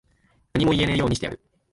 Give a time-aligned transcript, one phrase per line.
[0.55, 1.39] 何も言えねぇようにしてやる。